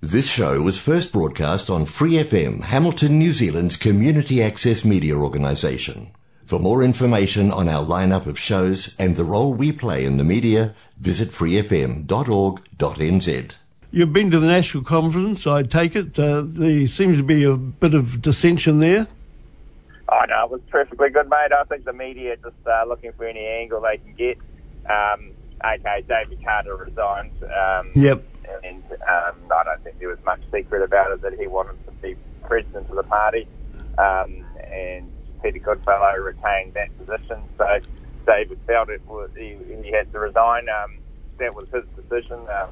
[0.00, 6.12] This show was first broadcast on Free FM, Hamilton, New Zealand's community access media organisation.
[6.44, 10.22] For more information on our lineup of shows and the role we play in the
[10.22, 12.06] media, visit freefm.org.nz.
[13.90, 16.16] You've been to the national conference, I take it.
[16.16, 19.08] Uh, there seems to be a bit of dissension there.
[20.08, 21.50] Oh know, it was perfectly good, mate.
[21.52, 24.38] I think the media just uh, looking for any angle they can get.
[24.88, 25.32] Um,
[25.64, 27.32] okay, David Carter resigned.
[27.42, 28.24] Um, Yep.
[28.64, 31.92] And um, I don't think there was much secret about it that he wanted to
[32.02, 33.46] be president of the party.
[33.98, 35.10] Um, and
[35.42, 37.66] Peter Goodfellow retained that position, so
[38.26, 40.66] David felt it was he, he had to resign.
[40.68, 40.98] Um,
[41.38, 42.40] that was his decision.
[42.60, 42.70] Um,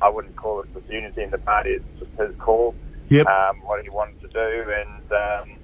[0.00, 2.74] I wouldn't call it disunity in the party; it's just his call.
[3.08, 3.26] Yep.
[3.26, 5.58] Um, what he wanted to do, and um,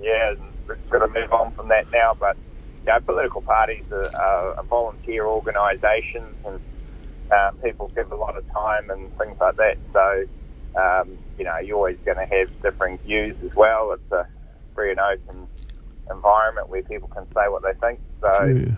[0.00, 0.34] yeah,
[0.68, 2.12] we've got to move on from that now.
[2.18, 2.36] But
[2.86, 6.60] you know, political parties are, are, are volunteer organisations, and
[7.32, 9.78] um, people give a lot of time and things like that.
[9.92, 10.24] So,
[10.80, 13.92] um, you know, you're always going to have differing views as well.
[13.92, 14.26] It's a
[14.74, 15.48] free and open
[16.10, 18.00] environment where people can say what they think.
[18.20, 18.76] So, Yeah.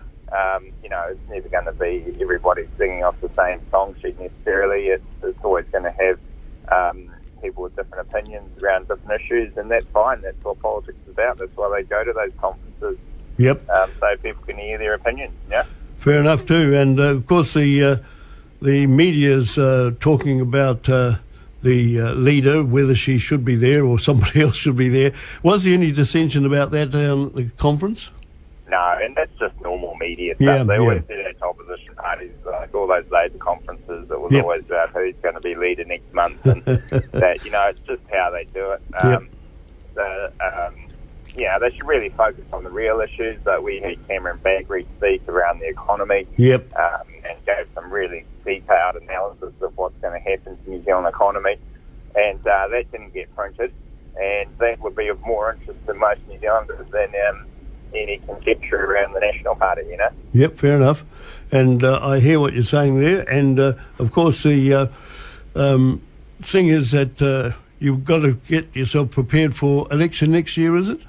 [0.55, 4.19] um, you know, it's never going to be everybody singing off the same song sheet
[4.19, 4.87] necessarily.
[4.87, 6.19] It's, it's always going to have
[6.71, 7.09] um,
[7.41, 10.21] people with different opinions around different issues, and that's fine.
[10.21, 11.37] That's what politics is about.
[11.39, 12.97] That's why they go to those conferences,
[13.37, 13.69] Yep.
[13.69, 15.33] um, so people can hear their opinions.
[15.49, 15.63] Yeah.
[15.97, 17.97] Fair enough too, and uh, of course the uh,
[18.61, 21.15] the media's uh, talking about uh,
[21.61, 25.13] the uh, leader, whether she should be there or somebody else should be there.
[25.43, 28.09] Was there any dissension about that down at the conference?
[28.69, 30.45] No, and that's just normal media stuff.
[30.45, 30.79] Yeah, they yeah.
[30.79, 34.11] always do that to opposition parties, like all those labour conferences.
[34.11, 34.43] It was Yep.
[34.43, 36.63] always about who's going to be leader next month, and
[37.13, 38.81] that you know, it's just how they do it.
[39.03, 39.29] Um,
[39.95, 40.75] the, um,
[41.35, 43.39] yeah, they should really focus on the real issues.
[43.45, 46.71] That we had Cameron Bagrie speak around the economy Yep.
[46.77, 50.83] um, and gave some really detailed analysis of what's going to happen to the New
[50.83, 51.57] Zealand economy,
[52.15, 53.71] and uh, that didn't get printed,
[54.19, 57.45] and that would be of more interest to most New Zealanders than um,
[57.93, 59.83] any conjecture around the National Party.
[59.89, 60.09] You know.
[60.33, 61.05] Yep, fair enough.
[61.51, 63.21] And uh, I hear what you're saying there.
[63.29, 64.87] And uh, of course, the uh,
[65.55, 66.01] um,
[66.41, 70.89] thing is that uh, you've got to get yourself prepared for election next year, is
[70.89, 70.99] it?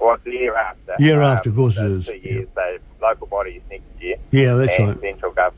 [0.00, 0.94] Well, the year after.
[0.98, 2.48] Year after, of course it so Two years.
[2.54, 4.16] So local bodies next year.
[4.30, 5.00] Yeah, that's and right.
[5.00, 5.55] central government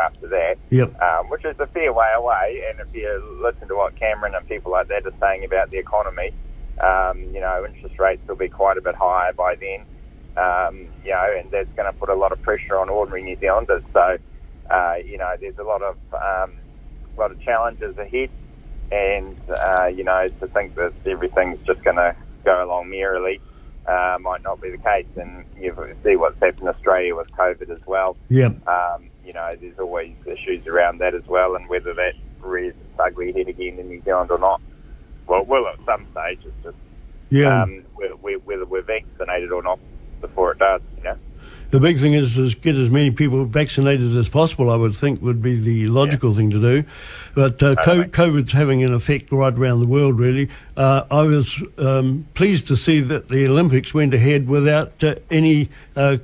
[0.00, 0.56] after that.
[0.70, 1.00] Yep.
[1.00, 2.62] Um, which is a fair way away.
[2.68, 5.78] And if you listen to what Cameron and people like that are saying about the
[5.78, 6.32] economy,
[6.80, 9.84] um, you know, interest rates will be quite a bit higher by then.
[10.36, 13.36] Um, you know, and that's going to put a lot of pressure on ordinary New
[13.38, 13.82] Zealanders.
[13.92, 14.16] So,
[14.70, 16.56] uh, you know, there's a lot of um,
[17.16, 18.30] a lot of challenges ahead,
[18.92, 23.40] and uh, you know, to think that everything's just going to go along merrily
[23.86, 25.06] uh, might not be the case.
[25.16, 25.74] And you
[26.04, 28.16] see what's happened in Australia with COVID as well.
[28.28, 28.66] Yep.
[28.68, 33.00] Um, you know, there's always issues around that as well, and whether that rears its
[33.00, 34.60] ugly head again in New Zealand or not.
[35.26, 36.40] Well, will at some stage.
[36.44, 36.76] It's just
[37.28, 37.62] Yeah.
[37.62, 39.78] um, whether, whether we're vaccinated or not
[40.20, 40.80] before it does.
[40.96, 41.16] You know.
[41.70, 45.22] The big thing is to get as many people vaccinated as possible, I would think
[45.22, 46.84] would be the logical thing to do.
[47.36, 48.06] But uh, Totally.
[48.06, 50.48] COVID's having an effect right around the world, really.
[50.76, 55.70] Uh, I was um, pleased to see that the Olympics went ahead without uh, any
[55.94, 56.16] uh,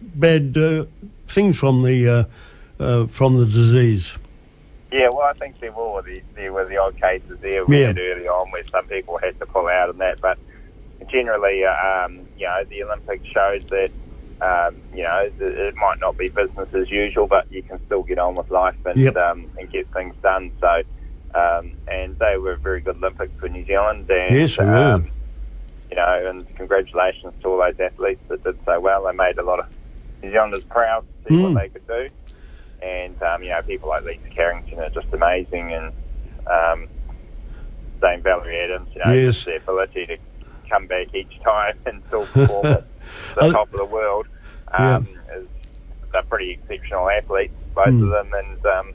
[0.00, 0.86] bad uh,
[1.28, 2.24] things from the, uh,
[2.82, 4.16] uh, from the disease.
[4.92, 7.88] Yeah, well, I think there were the, there were the odd cases there we Yeah.
[7.88, 10.38] had early on where some people had to pull out and that, but
[11.10, 13.90] generally, uh, um, you know, the Olympics shows that
[14.40, 18.02] um, you know th- it might not be business as usual, but you can still
[18.02, 19.16] get on with life and Yep.
[19.16, 20.52] um, and get things done.
[20.60, 20.82] So,
[21.34, 25.10] um, and they were a very good Olympics for New Zealand, and Yes, um,
[25.90, 29.04] you know, and congratulations to all those athletes that did so well.
[29.04, 29.66] They made a lot of
[30.24, 31.42] New Zealanders proud to see Mm.
[31.54, 32.08] what they could do.
[32.82, 35.72] And, um, you know, people like Lisa Carrington are just amazing.
[35.72, 35.92] And
[36.46, 36.88] um,
[38.02, 39.36] same Valerie Adams, you know, Yes.
[39.36, 40.16] just their ability to
[40.68, 42.84] come back each time and still perform at
[43.36, 44.26] the top of the world.
[44.72, 45.46] Um, is,
[46.12, 48.02] they're pretty exceptional athletes, both Mm.
[48.04, 48.32] of them.
[48.34, 48.94] And, um,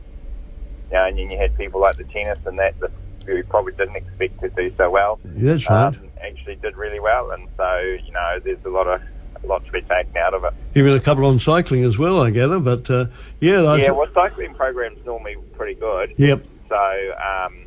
[0.92, 2.92] you know, and then you had people like the tennis and that that
[3.28, 5.94] we probably didn't expect to do so well That's right.
[5.94, 9.00] um, actually did really well, and so you know there's a lot of
[9.44, 10.54] a lot to be taken out of it.
[10.76, 12.60] Even a couple on cycling as well, I gather.
[12.60, 13.06] But uh,
[13.40, 16.14] yeah, I yeah, well, cycling programs normally pretty good.
[16.18, 16.46] yep.
[16.70, 17.66] So um,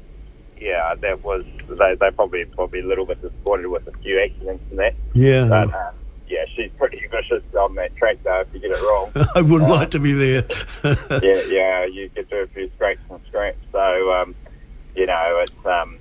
[0.60, 4.64] yeah, that was they they probably probably a little bit disappointed with a few accidents
[4.70, 5.46] and that, Yeah.
[5.48, 5.94] but um,
[6.28, 8.40] yeah, she's pretty vicious on that track though.
[8.40, 10.44] If you get it wrong, I wouldn't like to be there.
[10.84, 13.58] yeah, yeah, you get to a few scrapes and scraps.
[13.72, 14.34] So um,
[14.94, 15.98] you know, it's um,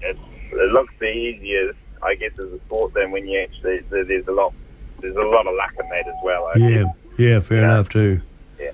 [0.00, 0.18] it's
[0.52, 4.32] it looks the easiest, I guess, as a sport than when you actually there's a
[4.32, 4.52] lot
[5.00, 6.46] there's a lot of luck in that as well.
[6.54, 6.94] I Yeah, guess.
[7.18, 7.64] yeah, fair Yeah.
[7.64, 8.20] enough too.
[8.60, 8.70] Yeah.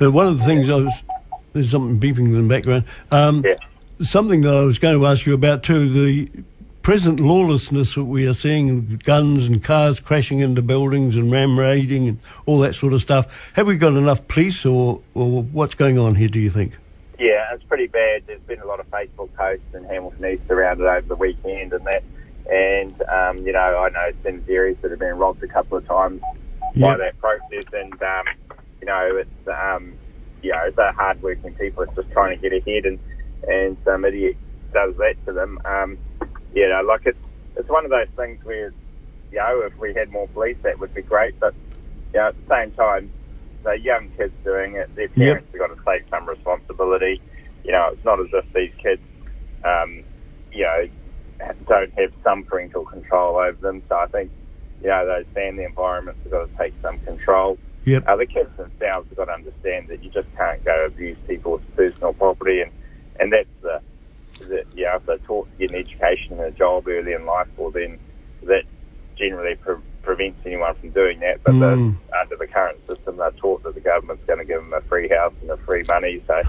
[0.00, 1.02] Uh, one of the things I was
[1.54, 2.84] there's something beeping in the background.
[3.10, 3.54] Um, Yeah.
[4.00, 6.28] something that I was going to ask you about too the
[6.82, 12.06] present lawlessness that we are seeing, guns and cars crashing into buildings and ram raiding
[12.08, 13.50] and all that sort of stuff.
[13.54, 16.28] Have we got enough police, or, or what's going on here?
[16.28, 16.76] Do you think?
[17.18, 18.22] Yeah, it's pretty bad.
[18.26, 21.72] There's been a lot of Facebook posts in Hamilton East around it over the weekend
[21.72, 22.02] and that.
[22.48, 25.86] And, um, you know, I know some areas that have been robbed a couple of
[25.86, 26.22] times
[26.74, 26.96] yep.
[26.98, 27.64] by that process.
[27.72, 28.24] And, um,
[28.80, 29.92] you know, it's, um,
[30.42, 31.82] you know, they're hard-working people.
[31.82, 32.98] It's just trying to get ahead and,
[33.46, 34.36] and some idiot
[34.72, 35.60] does that to them.
[35.64, 35.98] Um,
[36.54, 37.18] you know, like it's,
[37.56, 38.72] it's one of those things where,
[39.30, 41.38] you know, if we had more police, that would be great.
[41.38, 41.54] But,
[42.14, 43.10] you know, at the same time,
[43.62, 45.60] the young kids doing it, their parents yep.
[45.60, 47.20] have got to take some responsibility.
[47.64, 49.02] You know, it's not as if these kids,
[49.64, 50.02] um,
[50.52, 50.88] you know,
[51.66, 53.82] don't have some parental control over them.
[53.88, 54.30] So I think,
[54.82, 57.58] you know, those family environments have got to take some control.
[57.84, 58.04] Yep.
[58.06, 61.62] Uh, the kids themselves have got to understand that you just can't go abuse people's
[61.76, 62.70] personal property, and
[63.20, 63.80] and that's the,
[64.40, 67.24] the you know, if they're taught to get an education and a job early in
[67.24, 67.98] life, well then
[68.42, 68.64] that
[69.16, 71.42] generally pre- prevents anyone from doing that.
[71.44, 71.60] But mm.
[71.60, 74.80] the, under the current system, they're taught that the government's going to give them a
[74.82, 76.42] free house and a free money, so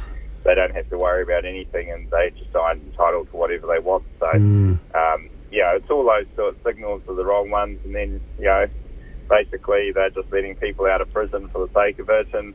[0.44, 3.80] they don't have to worry about anything, and they just are entitled to whatever they
[3.80, 4.04] want.
[4.20, 4.80] So, mm.
[4.96, 8.22] um, you know, it's all those sort of signals are the wrong ones, and then
[8.38, 8.68] you know,
[9.30, 12.54] basically they're just letting people out of prison for the sake of it, and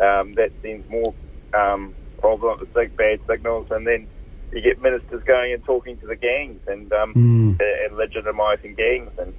[0.00, 1.14] um, that sends more
[1.54, 4.06] um, problems, big bad signals, and then
[4.52, 7.60] you get ministers going and talking to the gangs and um, mm.
[7.60, 9.34] and legitimising gangs, and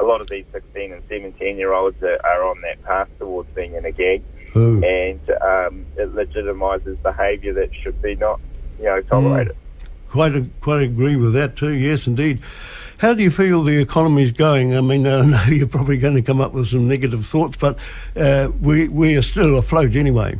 [0.00, 3.48] a lot of these 16 and 17 year olds are, are on that path towards
[3.54, 4.24] being in a gang.
[4.56, 4.82] Ooh.
[4.84, 8.40] and um, it legitimises behaviour that should be not,
[8.78, 9.54] you know, tolerated.
[9.54, 10.10] Mm.
[10.10, 11.72] Quite, a, quite agree with that too.
[11.72, 12.40] Yes, indeed.
[12.98, 14.76] How do you feel the economy is going?
[14.76, 17.78] I mean, I know you're probably going to come up with some negative thoughts, but
[18.14, 20.38] uh, we we are still afloat anyway.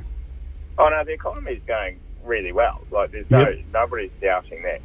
[0.79, 2.81] Oh no, the economy is going really well.
[2.91, 3.49] Like there's yep.
[3.73, 4.81] no nobody's doubting that.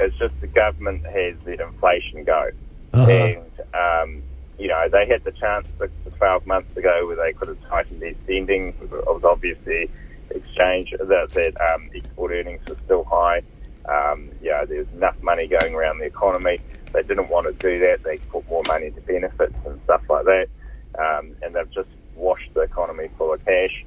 [0.00, 2.50] It's just the government has let inflation go,
[2.92, 3.10] uh-huh.
[3.10, 4.22] and um,
[4.58, 7.68] you know, they had the chance six to 12 months ago where they could have
[7.68, 8.74] tightened their spending.
[8.80, 9.88] It was obviously
[10.30, 13.42] exchange that, that um, export earnings were still high.
[13.88, 16.60] Um, you know, there's enough money going around the economy.
[16.92, 18.02] They didn't want to do that.
[18.02, 20.48] They put more money into benefits and stuff like that.
[20.98, 23.84] Um, and they've just washed the economy full of cash.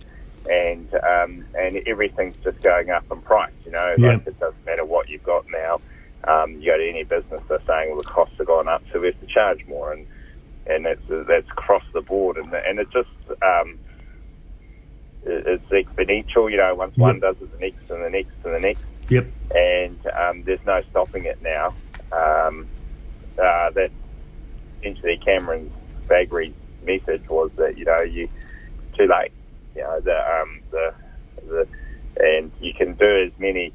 [0.50, 3.54] And um, and everything's just going up in price.
[3.64, 4.14] You know, yeah.
[4.14, 5.82] like it doesn't matter what you've got now.
[6.28, 9.00] Um, you go to any business, they're saying, well, the costs have gone up, so
[9.00, 9.92] we have to charge more.
[9.92, 10.06] And
[10.76, 13.10] and that's that's across the board, and and it just
[13.42, 13.80] um,
[15.24, 16.50] it's exponential.
[16.50, 17.06] You know, once yep.
[17.06, 18.84] one does it, the next and the next and the next.
[19.10, 19.28] Yep.
[19.54, 21.74] And um, there's no stopping it now.
[22.12, 22.68] Um,
[23.38, 23.92] uh, that
[24.80, 25.72] essentially Cameron
[26.08, 26.54] Bagrie's
[26.84, 28.30] message was that you know you
[28.98, 29.32] too late.
[29.76, 30.94] You know the um, the
[31.48, 31.68] the
[32.18, 33.74] and you can do as many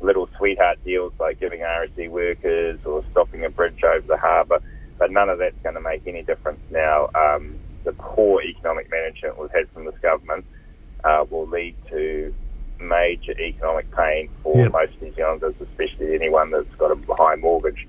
[0.00, 4.62] little sweetheart deals like giving RSE workers or stopping a bridge over the harbour
[5.08, 7.10] none of that's going to make any difference now.
[7.14, 10.44] Um, the poor economic management we've had from this government
[11.04, 12.34] uh, will lead to
[12.80, 14.72] major economic pain for yep.
[14.72, 17.86] most New Zealanders, especially anyone that's got a high mortgage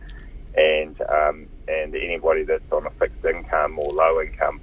[0.56, 4.60] and um, and anybody that's on a fixed income or low income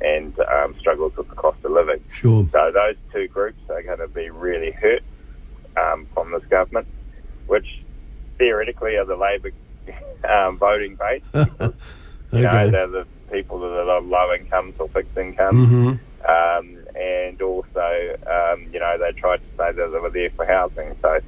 [0.00, 2.02] and um, struggles with the cost of living.
[2.12, 2.46] Sure.
[2.52, 5.02] So those two groups are going to be really hurt
[5.76, 6.86] um, from this government,
[7.46, 7.66] which
[8.38, 9.52] theoretically are the Labour
[10.28, 11.24] um, voting base.
[12.32, 12.40] okay.
[12.40, 15.68] You know, they're the people that are low incomes or fixed incomes.
[15.68, 15.88] Mm-hmm.
[16.22, 20.46] Um, and also, um, you know, they tried to say that they were there for
[20.46, 20.94] housing.
[21.02, 21.18] So,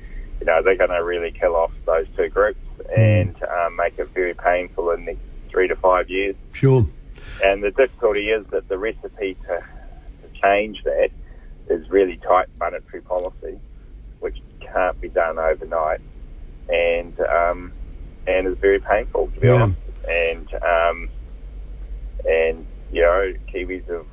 [0.40, 2.96] you know, they're going to really kill off those two groups mm.
[2.96, 6.37] and um, make it very painful in the next three to five years.
[6.52, 6.87] Sure.
[7.44, 11.11] And the difficulty is that the recipe to, to change that
[11.68, 13.58] is really tight monetary policy,
[14.20, 16.00] which can't be done overnight.
[16.68, 17.73] And um,
[18.26, 19.54] and is very painful to be yeah.
[19.54, 19.80] honest.
[20.08, 21.11] And um,
[22.25, 24.06] and you know, Kiwis are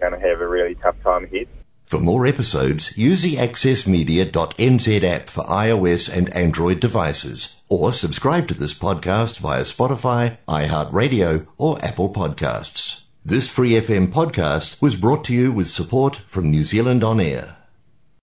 [0.00, 1.48] going to have a really tough time ahead.
[1.86, 8.54] For more episodes, use the accessmedia.nz app for iOS and Android devices, or subscribe to
[8.54, 13.04] this podcast via Spotify, iHeartRadio, or Apple Podcasts.
[13.24, 17.57] This Free FM podcast was brought to you with support from New Zealand On Air.